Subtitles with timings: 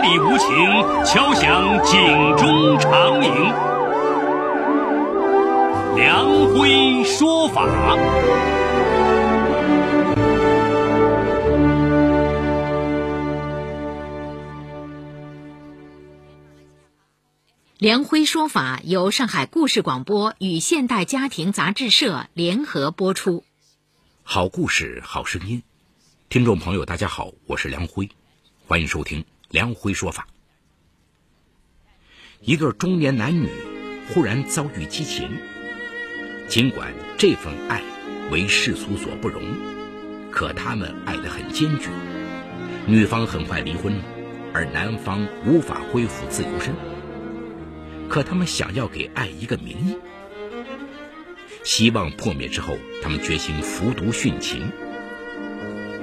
[0.00, 0.48] 里无情，
[1.04, 3.30] 敲响警钟长鸣。
[5.96, 7.66] 梁辉说法。
[17.76, 23.44] 梁辉说法由上海故事广播与现代家庭杂志社联合播出。
[24.22, 25.62] 好故事，好声音。
[26.30, 28.08] 听众朋友，大家好，我是梁辉，
[28.66, 30.28] 欢迎收听梁辉说法。
[32.40, 33.48] 一对中年男女
[34.08, 35.28] 忽然遭遇激情，
[36.48, 37.82] 尽管这份爱
[38.30, 39.42] 为世俗所不容，
[40.30, 41.90] 可他们爱得很坚决。
[42.86, 44.00] 女方很快离婚，
[44.54, 46.74] 而男方无法恢复自由身。
[48.08, 49.96] 可他们想要给爱一个名义。
[51.64, 54.70] 希望破灭之后，他们决心服毒殉情。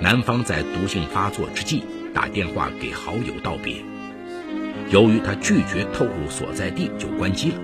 [0.01, 1.83] 男方在毒性发作之际
[2.17, 3.75] 打电话给好友道别，
[4.89, 7.59] 由于他拒绝透露所在地，就关机了。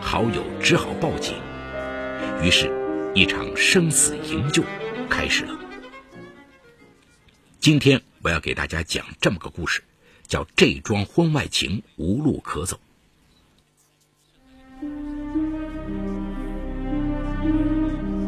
[0.00, 1.36] 好友只好报警，
[2.42, 2.68] 于是，
[3.14, 4.64] 一场生死营救
[5.08, 5.56] 开始了。
[7.60, 9.84] 今天我要给大家讲这么个故事，
[10.26, 12.80] 叫《这桩婚外情无路可走》。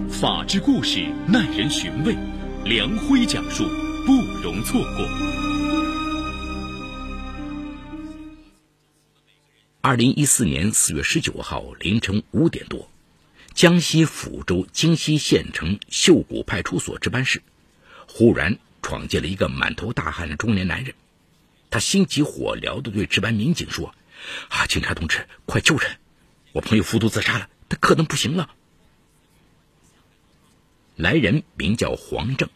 [0.08, 2.16] 法治故事耐人寻味，
[2.64, 3.64] 梁辉讲述
[4.06, 5.47] 不容错过。
[9.88, 12.90] 二零一四年四月十九号凌晨五点多，
[13.54, 17.42] 江西抚州金溪县城秀谷派出所值班室，
[18.06, 20.94] 忽然闯进了一个满头大汗的中年男人。
[21.70, 23.94] 他心急火燎的对值班民警说
[24.52, 25.96] ：“啊，警察同志，快救人！
[26.52, 28.50] 我朋友服毒自杀了，他可能不行了。”
[30.96, 32.50] 来人名叫黄正，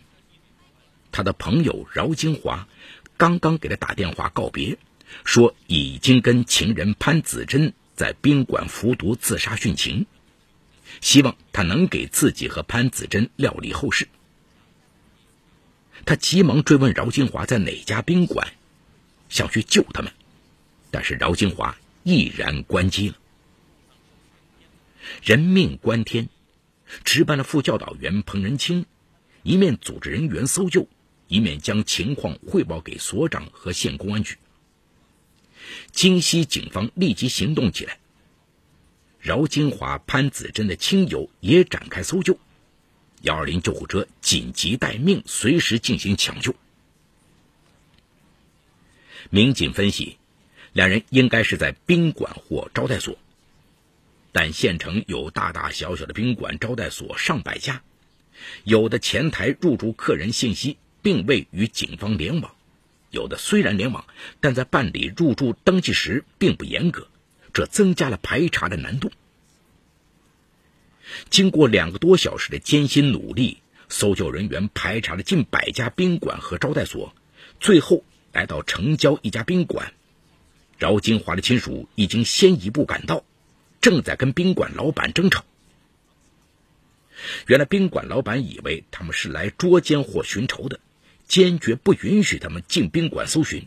[1.11, 2.69] 他的朋友饶金华
[3.17, 4.77] 刚刚给他打电话告别，
[5.25, 10.07] 说已经跟情人潘子珍在宾馆服毒自杀殉情，
[11.01, 14.09] 希望他能给自己和潘子珍料理后事。
[16.05, 18.53] 他急忙追问饶金华在哪家宾馆，
[19.29, 20.13] 想去救他们，
[20.91, 23.17] 但是饶金华毅然关机了。
[25.23, 26.29] 人命关天。
[27.05, 28.85] 值班的副教导员彭仁清，
[29.43, 30.87] 一面组织人员搜救，
[31.27, 34.37] 一面将情况汇报给所长和县公安局。
[35.93, 37.99] 京西警方立即行动起来。
[39.21, 42.39] 饶金华、潘子珍的亲友也展开搜救，
[43.21, 46.55] 幺二零救护车紧急待命，随时进行抢救。
[49.31, 50.19] 民警分析，
[50.73, 53.17] 两人应该是在宾馆或招待所。
[54.33, 57.83] 但县城有大大小小的宾馆、招待所上百家，
[58.65, 62.55] 有的前台入住客人信息并未与警方联网，
[63.13, 64.05] 有的虽然联网，
[64.41, 67.07] 但在办理入住登记时并不严格，
[67.53, 69.13] 这增加了排查的难度。
[71.31, 73.59] 经过两个多小时的艰辛努力，
[73.89, 77.15] 搜救人员排查了近百家宾馆和招待所，
[77.61, 78.03] 最后
[78.33, 79.93] 来到城郊一家宾馆。
[80.79, 83.25] 饶金华的亲属已经先一步赶到。
[83.83, 85.45] 正在跟宾馆老板争吵。
[87.49, 90.79] 原来宾馆老板以为他们是来捉奸或寻仇的，
[91.33, 93.67] 坚决不允许他们进宾馆搜寻。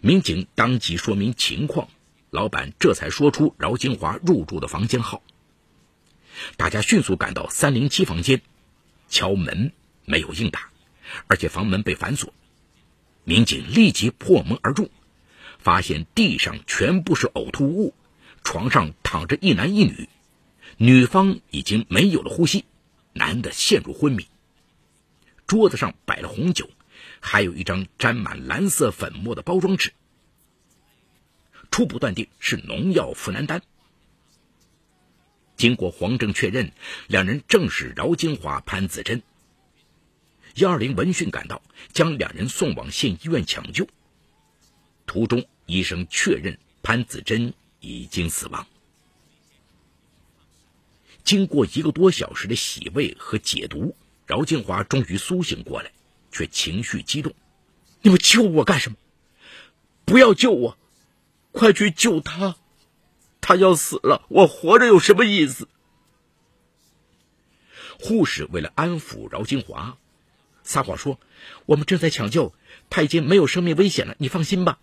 [0.00, 1.90] 民警当即说明情况，
[2.30, 5.22] 老板这才说出饶金华入住的房间号。
[6.56, 8.40] 大家迅速赶到三零七房间，
[9.10, 9.72] 敲门
[10.06, 10.70] 没有应答，
[11.26, 12.32] 而且房门被反锁。
[13.24, 14.90] 民警立即破门而入，
[15.58, 17.92] 发现地上全部是呕吐物。
[18.42, 20.08] 床上躺着一男一女，
[20.78, 22.64] 女方已经没有了呼吸，
[23.12, 24.26] 男的陷入昏迷。
[25.52, 26.70] 桌子上摆了红酒，
[27.20, 29.92] 还有一张沾满蓝色粉末的包装纸。
[31.70, 33.60] 初步断定是农药呋喃丹。
[35.58, 36.72] 经过黄正确认，
[37.06, 39.22] 两人正是饶金华、潘子珍。
[40.54, 41.60] 幺二零闻讯赶到，
[41.92, 43.86] 将两人送往县医院抢救。
[45.04, 47.52] 途中，医生确认潘子珍。
[47.80, 48.66] 已经死亡。
[51.24, 53.94] 经过一个多小时的洗胃和解毒，
[54.32, 55.92] 饶金华终于苏醒过来，
[56.30, 57.34] 却情绪激动
[58.00, 58.96] ：“你们救我干什么？
[60.06, 60.78] 不要救我，
[61.50, 62.56] 快去救他！
[63.42, 65.68] 他要死了，我活着有什么意思？”
[68.00, 69.98] 护士为了安抚饶金华，
[70.64, 71.20] 撒谎说
[71.66, 72.54] ：“我们正在抢救，
[72.88, 74.78] 他已经没有生命危险了，你放心吧。”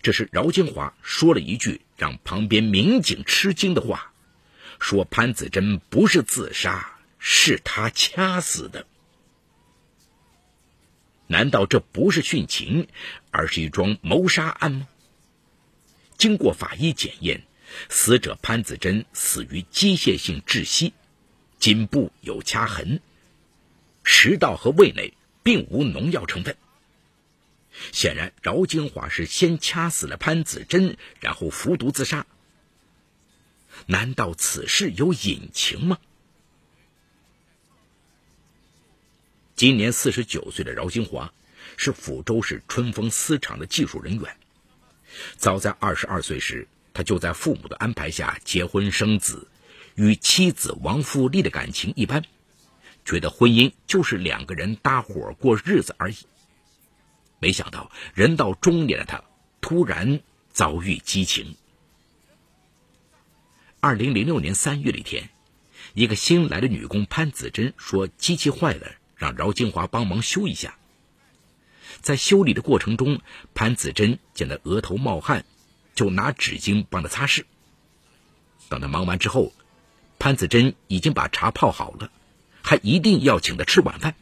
[0.00, 4.12] 这时，饶金华说了一句让旁边民警吃惊的话
[4.78, 8.86] ：“说潘子珍不是自杀，是他掐死的。”
[11.28, 12.88] 难道这不是殉情，
[13.30, 14.88] 而是一桩谋杀案吗？
[16.16, 17.42] 经过法医检验，
[17.88, 20.94] 死者潘子珍死于机械性窒息，
[21.58, 23.00] 颈部有掐痕，
[24.04, 26.56] 食道和胃内并无农药成分。
[27.92, 32.24] 显然，饶金华是先掐死了潘子珍，然后服毒自杀。
[33.86, 35.98] 难道此事有隐情吗？
[39.56, 41.32] 今年四十九岁的饶金华
[41.78, 44.36] 是抚州市春风丝厂的技术人员。
[45.38, 49.48] 早在二十二岁时，他就在父母的安排下结婚生子，
[49.94, 52.22] 与妻子王富丽的感情一般，
[53.02, 56.16] 觉得婚姻就是两个人搭伙过日子而已。
[57.38, 59.24] 没想到人到中年的他，
[59.62, 60.20] 突然
[60.52, 61.56] 遭遇激情。
[63.80, 65.30] 二零零六年三月的一天，
[65.94, 68.92] 一个新来的女工潘子珍说机器坏了。
[69.16, 70.76] 让饶金华帮忙修一下。
[72.00, 73.20] 在修理的过程中，
[73.54, 75.44] 潘子珍见他额头冒汗，
[75.94, 77.44] 就拿纸巾帮他擦拭。
[78.68, 79.52] 等他忙完之后，
[80.18, 82.10] 潘子珍已经把茶泡好了，
[82.62, 84.14] 还一定要请他吃晚饭。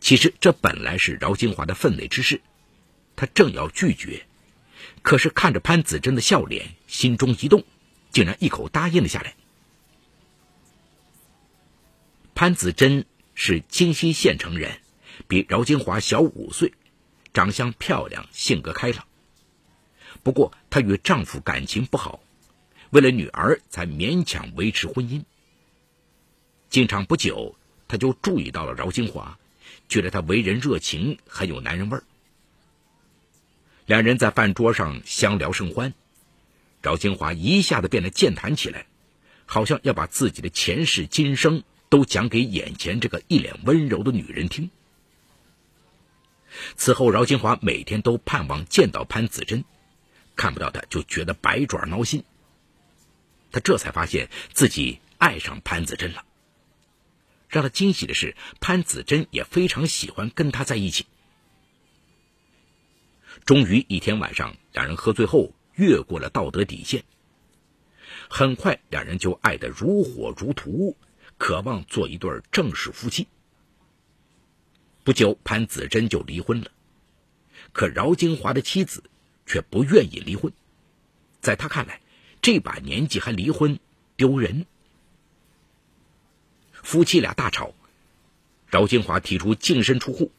[0.00, 2.40] 其实这本来是饶金华的分内之事，
[3.16, 4.26] 他正要拒绝，
[5.02, 7.64] 可是看着潘子珍的笑脸，心中一动，
[8.10, 9.34] 竟然一口答应了下来。
[12.40, 13.04] 潘子珍
[13.34, 14.80] 是金溪县城人，
[15.28, 16.72] 比饶金华小五岁，
[17.34, 19.06] 长相漂亮，性格开朗。
[20.22, 22.20] 不过她与丈夫感情不好，
[22.88, 25.22] 为了女儿才勉强维持婚姻。
[26.70, 27.56] 经常不久，
[27.86, 29.38] 她就注意到了饶金华，
[29.90, 32.04] 觉得他为人热情，很有男人味儿。
[33.84, 35.92] 两人在饭桌上相聊甚欢，
[36.80, 38.86] 饶金华一下子变得健谈起来，
[39.44, 41.62] 好像要把自己的前世今生。
[41.90, 44.70] 都讲给眼前这个一脸温柔的女人听。
[46.76, 49.64] 此后，饶金华每天都盼望见到潘子珍，
[50.36, 52.24] 看不到她就觉得百爪挠心。
[53.52, 56.24] 他这才发现自己爱上潘子珍了。
[57.48, 61.06] 让他惊喜的是，潘子珍也非常喜欢跟他在一起。
[63.44, 67.02] 终于一天晚上，两人喝醉后越过了道德底线。
[68.28, 70.96] 很快，两人就爱得如火如荼。
[71.40, 73.26] 渴望做一对正式夫妻。
[75.04, 76.70] 不久，潘子珍就离婚了，
[77.72, 79.02] 可饶金华的妻子
[79.46, 80.52] 却不愿意离婚，
[81.40, 82.02] 在他看来，
[82.42, 83.80] 这把年纪还离婚
[84.16, 84.66] 丢人。
[86.82, 87.72] 夫妻俩大吵，
[88.68, 90.30] 饶金华提出净身出户，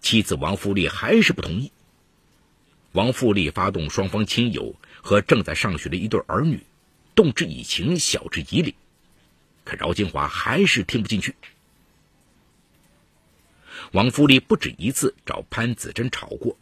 [0.00, 1.70] 妻子王富丽还是不同意。
[2.90, 6.66] 王富丽发动双方亲友和正在上学的一对儿女，
[7.14, 8.74] 动之以情，晓之以理。
[9.66, 11.34] 可饶金华还是听不进去。
[13.92, 16.56] 王富丽不止一次找潘子珍吵过，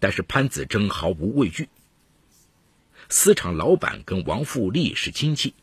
[0.00, 1.68] 但是潘子珍毫无畏惧。
[3.10, 5.54] 私厂老板跟王富丽是亲戚，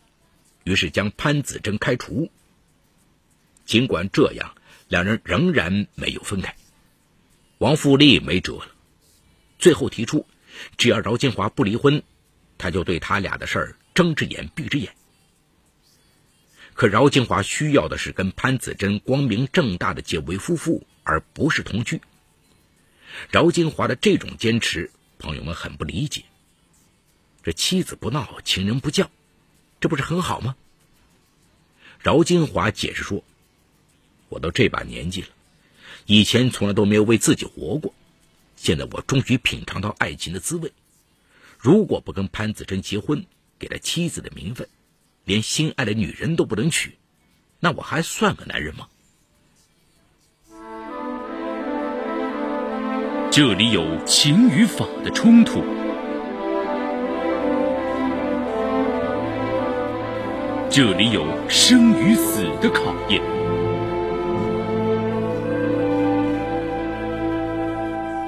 [0.64, 2.32] 于是将潘子珍开除。
[3.66, 4.56] 尽管这样，
[4.88, 6.56] 两人仍然没有分开。
[7.58, 8.68] 王富丽没辙了，
[9.58, 10.28] 最后提出，
[10.78, 12.04] 只要饶金华不离婚，
[12.58, 14.94] 他就对他俩的事儿睁只眼闭只眼。
[16.76, 22.02] 可饶金华需要的是跟潘子珍光明正大的结为夫妇，而不是同居。
[23.32, 26.26] 饶金华的这种坚持，朋友们很不理解。
[27.44, 29.10] 这妻子不闹，情人不叫，
[29.80, 30.58] 这不是很好吗？
[32.02, 33.24] 饶金华解释说
[34.28, 35.30] ：“我都这把年纪了，
[36.06, 37.94] 以前从来都没有为自己活过，
[38.58, 40.74] 现在我终于品尝到爱情的滋味。
[41.58, 43.26] 如果不跟潘子珍结婚，
[43.58, 44.68] 给他妻子的名分。”
[45.26, 46.98] 连心爱的女人都不能娶，
[47.60, 48.88] 那我还算个男人吗？
[53.32, 55.62] 这里有情与法的冲突，
[60.70, 63.22] 这里有生与死的考验，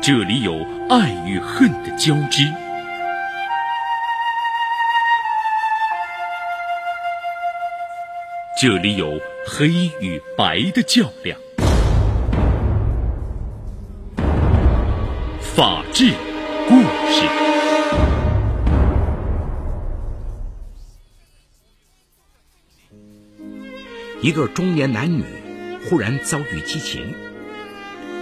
[0.01, 2.67] 这里有爱与恨的交织。
[8.60, 9.68] 这里有黑
[10.02, 11.38] 与白的较量，
[15.40, 16.12] 法治
[16.68, 16.74] 故
[17.08, 17.22] 事。
[24.24, 25.24] 一对中年男女
[25.88, 27.14] 忽然遭遇激情，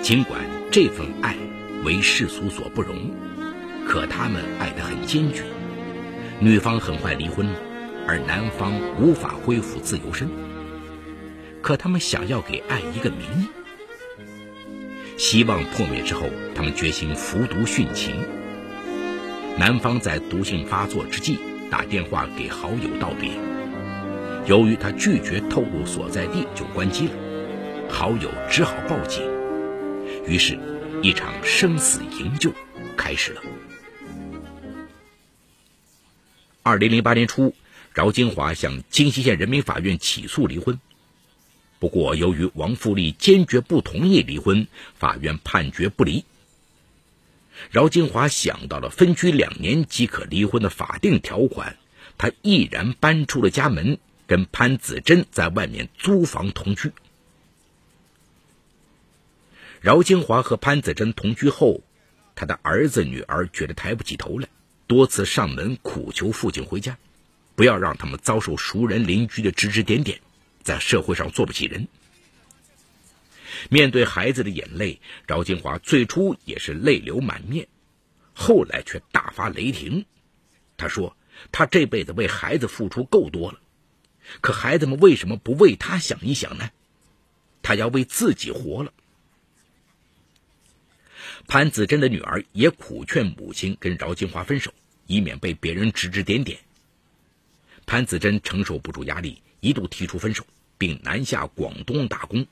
[0.02, 0.38] 尽管
[0.70, 1.34] 这份爱
[1.86, 3.10] 为世俗所不容，
[3.88, 5.46] 可他们爱得很坚决。
[6.42, 7.75] 女方很快离婚了。
[8.08, 10.30] 而男方无法恢复自由身，
[11.62, 13.48] 可他们想要给爱一个名义。
[15.18, 18.16] 希望破灭之后，他们决心服毒殉情。
[19.58, 21.40] 男方在毒性发作之际
[21.72, 23.32] 打电话给好友道别，
[24.46, 27.14] 由于他拒绝透露所在地，就关机了。
[27.90, 29.24] 好友只好报警，
[30.28, 30.60] 于是，
[31.02, 32.52] 一场生死营救
[32.98, 33.42] 开始了。
[36.62, 37.54] 二零零八年初，
[37.96, 40.78] 饶金华向金溪县人民法院起诉离婚。
[41.80, 46.26] 不过，由于王富丽坚决不同意离婚，法院判决不离。
[47.72, 51.78] 饶金华想到了分居两年即可离婚的法定条款，
[52.18, 53.98] 他毅然搬出了家门，
[54.28, 56.92] 跟潘子珍在外面租房同居。
[59.80, 61.82] 饶金华和潘子珍同居后，
[62.36, 64.50] 他的儿子女儿觉得抬不起头来，
[64.86, 66.98] 多次上门苦求父亲回家，
[67.56, 70.20] 不要让他们遭受熟人邻居的指指点点。
[70.64, 71.88] 在社会上做不起人。
[73.70, 77.68] 面对孩子的眼泪，饶金华最初也是泪流满面，
[78.34, 80.06] 后来却大发雷霆。
[80.76, 81.16] 他说
[81.54, 83.60] ：“他这辈子为孩子付出够多了，
[84.42, 86.72] 可孩子们为什么不为他想一想呢？
[87.62, 88.92] 他要为自己活了。”
[91.48, 94.74] 潘子珍的女儿也苦劝母亲跟饶金华分手，
[95.06, 96.60] 以免被别人指指点点。
[97.86, 100.46] 潘子珍承受不住压力，一度提出分手。
[100.78, 102.48] 并南下广东打工，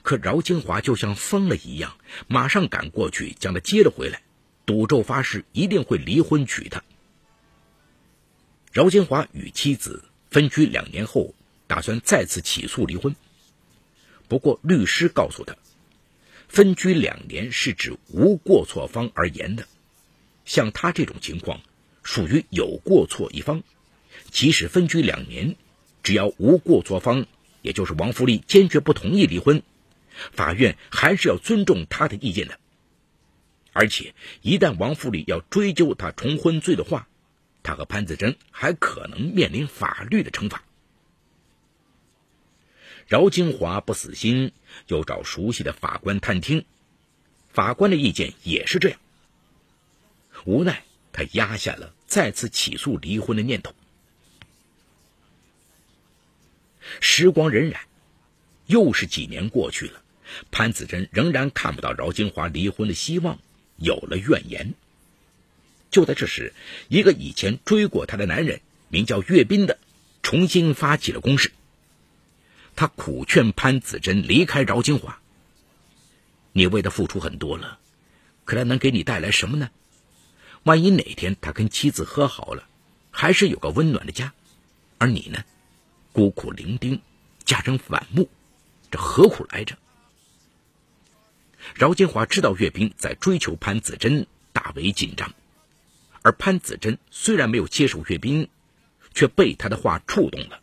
[0.00, 4.22] 可饶金华就像疯了一样，马上赶过去将他接了回来，
[4.64, 6.82] 赌咒发誓一定会离婚娶她。
[8.72, 11.34] 饶金华与妻子分居两年后，
[11.66, 13.14] 打算再次起诉离婚，
[14.26, 15.54] 不过律师告诉他，
[16.48, 19.66] 分居两年是指无过错方而言的，
[20.46, 21.60] 像他这种情况，
[22.02, 23.62] 属于有过错一方，
[24.30, 25.56] 即使分居两年。
[26.02, 27.26] 只要无过错方，
[27.60, 29.62] 也就是王福利坚决不同意离婚，
[30.32, 32.58] 法院还是要尊重他的意见的。
[33.74, 37.06] 而且，一旦王福利要追究他重婚罪的话，
[37.62, 40.64] 他和潘子珍还可能面临法律的惩罚。
[43.06, 44.52] 饶金华不死心，
[44.86, 46.64] 又找熟悉的法官探听，
[47.50, 48.98] 法官的意见也是这样。
[50.46, 50.82] 无奈，
[51.12, 53.74] 他压下了再次起诉离婚的念头。
[56.98, 57.76] 时光荏苒，
[58.66, 60.02] 又是几年过去了，
[60.50, 63.38] 潘子珍仍然看不到饶金华离婚的希望，
[63.76, 64.74] 有了怨言。
[65.90, 66.52] 就在这时，
[66.88, 69.78] 一个以前追过她的男人，名叫岳斌的，
[70.22, 71.52] 重新发起了攻势。
[72.76, 75.20] 他苦劝潘子珍离开饶金华
[76.52, 77.78] ：“你为他付出很多了，
[78.44, 79.70] 可他能给你带来什么呢？
[80.62, 82.68] 万一哪天他跟妻子和好了，
[83.10, 84.32] 还是有个温暖的家，
[84.98, 85.44] 而你呢？”
[86.12, 87.00] 孤苦伶仃，
[87.44, 88.28] 家人反目，
[88.90, 89.76] 这何苦来着？
[91.74, 95.32] 饶金华知道岳斌在追求潘子珍，大为紧张。
[96.22, 98.48] 而潘子珍虽然没有接受岳斌，
[99.14, 100.60] 却被他的话触动了，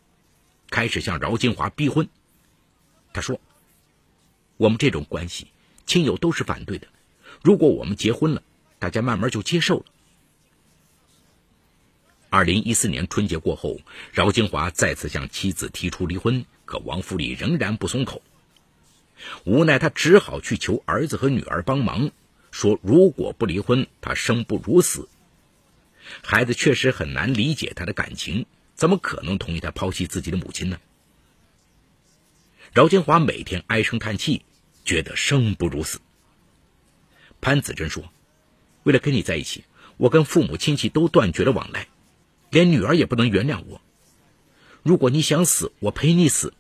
[0.70, 2.10] 开始向饶金华逼婚。
[3.14, 3.40] 他说
[4.58, 5.48] ：“我们这种关系，
[5.86, 6.88] 亲友都是反对的。
[7.42, 8.44] 如果我们结婚了，
[8.80, 9.86] 大家慢慢就接受了。”
[12.30, 13.80] 二零一四年春节过后，
[14.12, 18.22] 饶金华再次向妻子提出离婚，可王福利仍然不松口。
[19.46, 22.12] 无奈，他只好去求儿子和女儿帮忙，
[22.52, 25.08] 说如果不离婚，他生不如死。
[26.22, 30.80] 孩子确实很难理解他的感情，怎么可能同意他抛弃自己的母亲呢？
[32.74, 34.44] 饶金华每天唉声叹气，
[34.84, 36.00] 觉得生不如死。
[37.40, 38.04] 潘子珍说
[38.84, 39.64] ：“为了跟你在一起，
[39.96, 41.88] 我跟父母亲戚都断绝了往来。”
[42.50, 43.82] 连女儿也不能原谅我。
[44.84, 46.54] 如果你想死，我陪你死。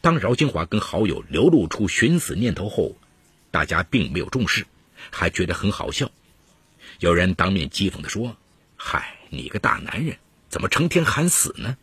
[0.00, 2.96] 当饶金华跟好友流露出寻死念头后，
[3.50, 4.66] 大家并没有重视，
[5.10, 6.10] 还觉得很好笑。
[6.98, 8.36] 有人当面讥讽的说
[8.76, 11.76] ：“嗨，你个大男人，怎么成天喊死呢？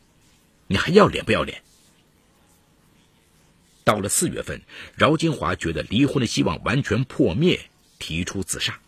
[0.67, 1.61] 你还要脸不要脸？”
[3.83, 4.61] 到了四月份，
[4.95, 7.69] 饶金华觉得离婚的希望完全破灭，
[7.99, 8.79] 提出自杀。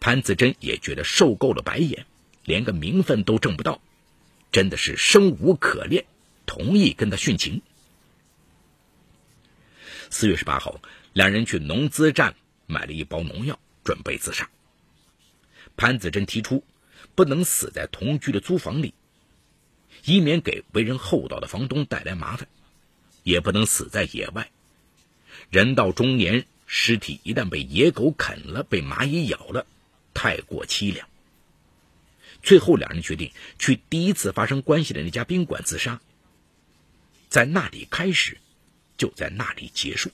[0.00, 2.06] 潘子珍也觉得受够了白眼。
[2.50, 3.80] 连个名分都挣不到，
[4.50, 6.04] 真的是生无可恋，
[6.46, 7.62] 同意跟他殉情。
[10.10, 10.80] 四月十八号，
[11.12, 12.34] 两人去农资站
[12.66, 14.50] 买了一包农药，准备自杀。
[15.76, 16.64] 潘子珍提出，
[17.14, 18.94] 不能死在同居的租房里，
[20.04, 22.48] 以免给为人厚道的房东带来麻烦；
[23.22, 24.50] 也不能死在野外，
[25.50, 29.66] 人到中年，尸体一旦被野狗啃了，被蚂蚁咬了，
[30.12, 31.08] 太过凄凉。
[32.42, 36.00] 最后，两人决定去第一次发生关系的那家宾馆自杀，
[37.28, 38.38] 在那里开始，
[38.96, 40.10] 就在那里结束。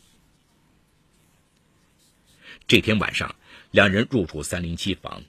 [2.67, 3.37] 这天晚上，
[3.71, 5.23] 两人入住三零七房，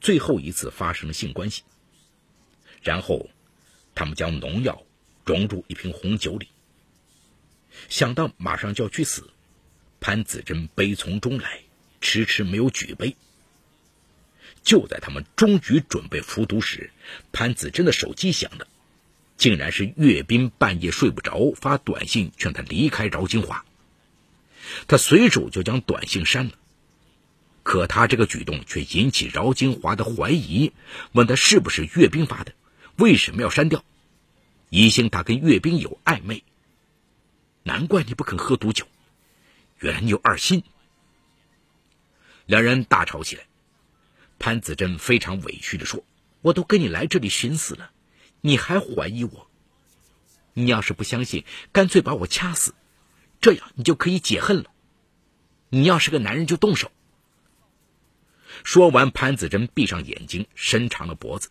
[0.00, 1.62] 最后一次发生了性关系。
[2.82, 3.28] 然后，
[3.96, 4.84] 他们将农药
[5.24, 6.48] 融入一瓶红酒里。
[7.88, 9.28] 想到马上就要去死，
[10.00, 11.62] 潘子珍悲从中来，
[12.00, 13.16] 迟迟没有举杯。
[14.62, 16.90] 就在他们终于准备服毒时，
[17.32, 18.66] 潘子珍的手机响了，
[19.36, 23.64] 竟然是岳斌半夜睡不着发短信劝他离开饶金华。
[24.86, 26.52] 他随手就将短信删了，
[27.62, 30.72] 可他这个举动却引起饶金华的怀疑，
[31.12, 32.52] 问他是不是岳斌发的，
[32.96, 33.84] 为什么要删掉？
[34.70, 36.44] 疑心他跟岳斌有暧昧。
[37.62, 38.86] 难怪你不肯喝毒酒，
[39.78, 40.62] 原来你有二心。
[42.44, 43.44] 两人大吵起来。
[44.38, 46.04] 潘子珍非常委屈的说
[46.42, 47.90] ：“我都跟你来这里寻死了，
[48.40, 49.50] 你还怀疑我？
[50.54, 52.74] 你要是不相信，干脆把我掐死，
[53.40, 54.70] 这样你就可以解恨了。
[55.68, 56.90] 你要是个男人，就动手。”
[58.64, 61.50] 说完，潘子珍闭上眼睛，伸长了脖子。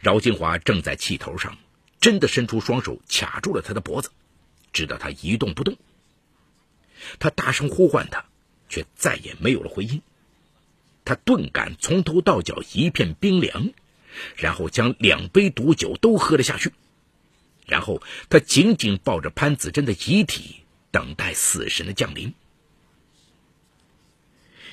[0.00, 1.56] 饶金华正在气头上，
[2.00, 4.10] 真的伸出双手卡住了他的脖子，
[4.72, 5.76] 直到他一动不动。
[7.20, 8.24] 他大声呼唤他，
[8.68, 10.02] 却再也没有了回音。
[11.04, 13.70] 他顿感从头到脚一片冰凉，
[14.36, 16.72] 然后将两杯毒酒都喝了下去。
[17.66, 20.56] 然后他紧紧抱着潘子珍的遗体，
[20.90, 22.34] 等待死神的降临。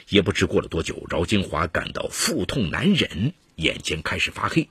[0.09, 4.67] 也不知过了多久，饶金华感到腹痛难忍，眼前开始发黑。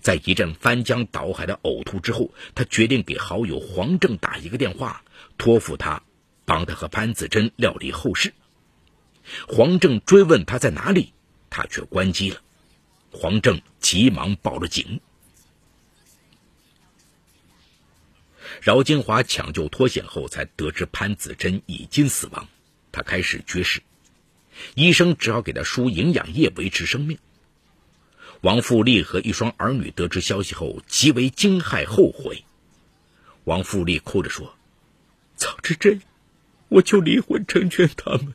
[0.00, 5.02] 在一阵翻江倒海的呕吐之后，他决定给好友黄正打一个电话，
[5.36, 6.02] 托付他
[6.44, 8.32] 帮他和潘子珍料理后事。
[9.48, 11.12] 黄正追问他在哪里，
[11.50, 12.40] 他却关机了。
[13.12, 15.00] 黄正急忙报了警。
[18.60, 22.48] 饶金华抢救脱险后，才得知潘子珍已经死亡，
[22.92, 23.80] 他开始绝食，
[24.74, 27.18] 医生只好给他输营养液维持生命。
[28.42, 32.44] 王富丽和一双儿女得知消息后，极为惊骇后悔。
[33.44, 34.54] 王富丽哭着说
[35.36, 36.00] ：“早知这样，
[36.68, 38.34] 我就离婚成全他们。”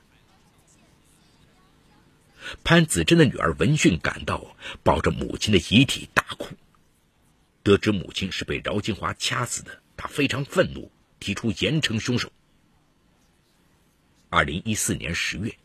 [2.63, 6.55] 潘子珍的女儿闻讯赶到，抱着母亲的遗体大哭。
[7.63, 12.31] 得知母亲是被饶金华掐死的，她非常愤怒，提出严惩凶手。
[14.29, 15.55] 二零一四年十月，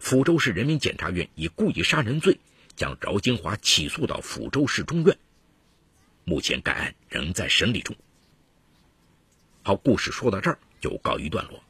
[0.00, 2.38] 抚州市人民检察院以故意杀人罪
[2.74, 5.16] 将饶金华起诉到抚州市中院。
[6.24, 7.94] 目前该案仍在审理中。
[9.62, 11.62] 好，故事说到这儿就告一段落。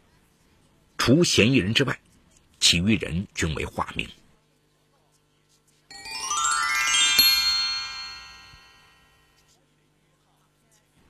[0.96, 2.00] 除嫌疑人之外，
[2.61, 4.09] 其余人均为化名。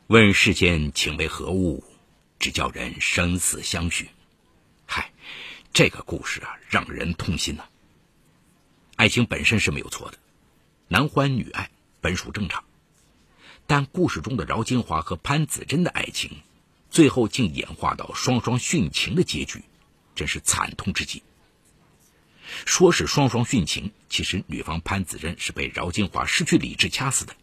[0.09, 1.83] 问世间情为何物，
[2.39, 4.11] 只叫人生死相许。
[4.85, 5.11] 嗨，
[5.73, 7.65] 这个故事啊，让人痛心呐。
[8.97, 10.19] 爱情本身是没有错的，
[10.89, 11.71] 男欢女爱
[12.03, 12.63] 本属正常。
[13.67, 16.43] 但故事中的饶金华和潘子珍的爱情，
[16.91, 19.65] 最后竟演化到双双殉情的结局，
[20.15, 21.23] 真是惨痛至极。
[22.67, 27.35] 说是双双殉情，其实女方潘子珍是被饶金华失去理智掐死的。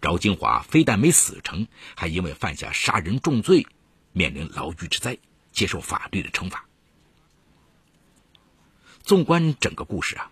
[0.00, 3.66] 饶金华非但没死成，还因为犯下杀人重罪，
[4.12, 5.18] 面临牢狱之灾，
[5.52, 6.64] 接受法律的惩罚。
[9.02, 10.30] 纵观整个故事啊，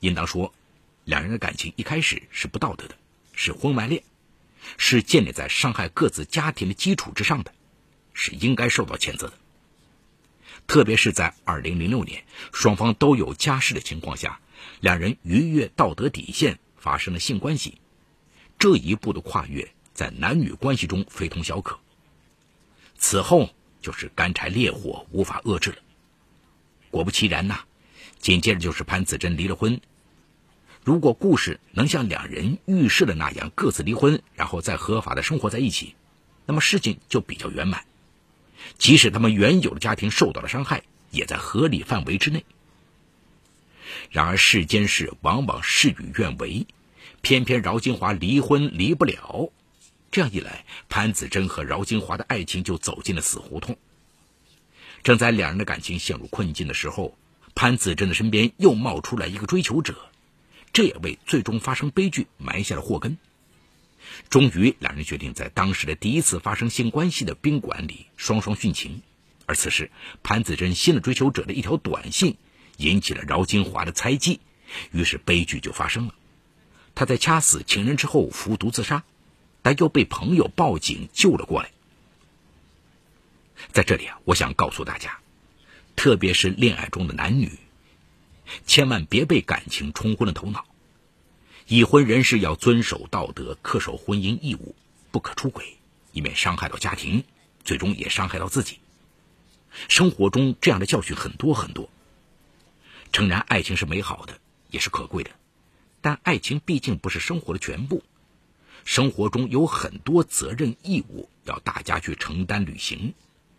[0.00, 0.52] 应当说，
[1.04, 2.96] 两人的感情一开始是不道德的，
[3.32, 4.02] 是婚外恋，
[4.76, 7.54] 是建立在伤害各自家庭的基础之上的，
[8.12, 9.34] 是应该受到谴责的。
[10.66, 14.40] 特别是在二零零六年，双方都有家室的情况下，
[14.80, 17.78] 两人逾越道德底线，发生了性关系。
[18.62, 21.80] 这一步的跨越，在男女关系中非同小可。
[22.96, 25.78] 此后就是干柴烈火，无法遏制了。
[26.88, 27.64] 果不其然呐，
[28.20, 29.80] 紧接着就是潘子珍离了婚。
[30.84, 35.96] 如果故事能像两人预示的那样各自离婚，然后再合法的生活在一起，
[36.46, 37.84] 那么事情就比较圆满。
[38.78, 42.44] 即使他们原有的家庭受到了伤害，也在合理范围之内。
[44.12, 46.64] 然而世间事往往事与愿违。
[47.22, 49.52] 偏偏饶金华离婚离不了，
[50.10, 53.78] 这样一来，潘子珍和饶金华的爱情就走进了死胡同。
[55.04, 57.16] 正在两人的感情陷入困境的时候，
[57.54, 59.96] 潘子珍的身边又冒出来一个追求者，
[60.72, 63.16] 这也为最终发生悲剧埋下了祸根。
[64.28, 69.00] 终于，两人决定在当时的第一次发生性关系的宾馆里双双殉情。
[69.46, 69.92] 而此时，
[70.24, 72.36] 潘子珍新的追求者的一条短信
[72.78, 74.40] 引起了饶金华的猜忌，
[74.90, 76.14] 于是悲剧就发生了。
[76.94, 79.04] 他在掐死情人之后服毒自杀，
[79.62, 81.70] 但又被朋友报警救了过来。
[83.72, 85.18] 在这里啊，我想告诉大家，
[85.96, 87.58] 特别是恋爱中的男女，
[88.66, 90.66] 千万别被感情冲昏了头脑。
[91.68, 94.74] 已婚人士要遵守道德，恪守婚姻义务，
[95.10, 95.78] 不可出轨，
[96.12, 97.24] 以免伤害到家庭，
[97.64, 98.80] 最终也伤害到自己。
[99.88, 101.88] 生活中这样的教训很多很多。
[103.12, 104.38] 诚然，爱情是美好的，
[104.70, 105.30] 也是可贵的，
[106.02, 108.02] 但爱情毕竟不是生活的全部。
[108.84, 113.14] 生活中有很多责任义务要大家去承担履行，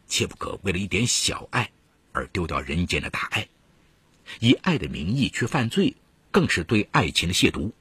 [0.08, 1.72] 切不可为了一点小爱
[2.12, 3.48] 而丢掉人间的大爱，
[4.40, 5.96] 以爱的名义去犯罪，
[6.30, 7.72] 更是对爱情的亵渎。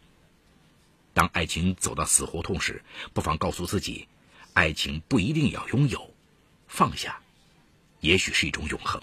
[1.13, 4.07] 当爱情走到死胡同时，不妨告诉自己，
[4.55, 6.15] 爱情不一定要拥有，
[6.69, 7.21] 放下，
[8.01, 9.03] 也许是一种永恒。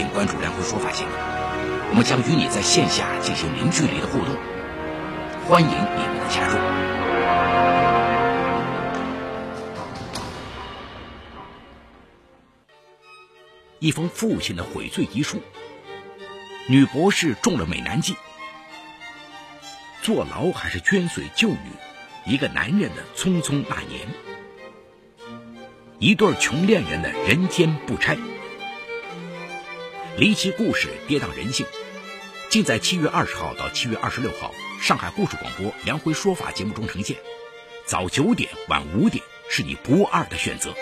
[0.00, 1.10] 并关注“梁辉说法”节目，
[1.90, 4.34] 我们将与你在线下进行零距离的互动，
[5.46, 6.56] 欢迎你们的加入。
[13.78, 15.42] 一封父亲的悔罪遗书。
[16.66, 18.16] 女博士中了美男计，
[20.00, 21.58] 坐牢还是捐髓救女？
[22.24, 24.08] 一个男人的匆匆那年，
[25.98, 28.16] 一对穷恋人的人间不拆。
[30.16, 31.64] 离奇故事，跌宕人性，
[32.50, 37.16] 尽在七月二十号到七月二十六号上海故事广播《梁辉说法》节目中呈现。
[37.86, 40.74] 早九点，晚五点，是你不二的选择。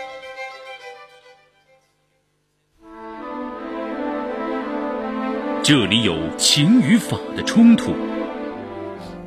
[5.63, 7.95] 这里有情与法的冲突。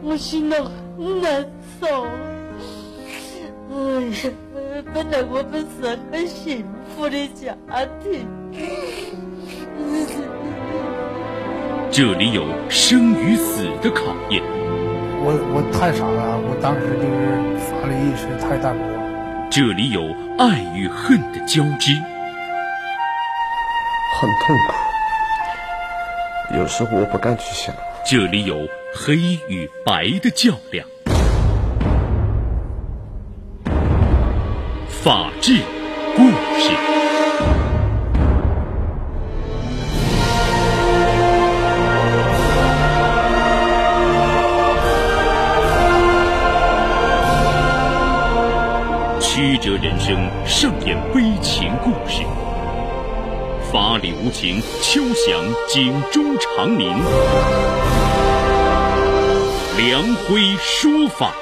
[0.02, 0.56] 我心里
[0.98, 1.48] 很难
[1.80, 2.06] 受。
[3.72, 4.34] 哎呀，
[4.94, 7.56] 本来我们是很幸福的家
[8.04, 9.31] 庭。
[11.92, 14.42] 这里有生与死的考验。
[15.24, 18.84] 我我太傻了，我当时就是法律意识太淡薄。
[19.50, 20.02] 这里有
[20.38, 21.94] 爱与恨的交织。
[24.14, 24.74] 很痛苦，
[26.58, 27.76] 有时候我不敢去想。
[28.06, 28.56] 这里有
[28.96, 29.16] 黑
[29.48, 30.88] 与白的较量。
[34.88, 35.58] 法治
[36.16, 36.24] 故
[49.42, 52.22] 曲折人生上演悲情故事，
[53.74, 55.34] 法理无情，秋响
[55.68, 56.88] 警钟长鸣。
[59.78, 61.34] 梁辉说法。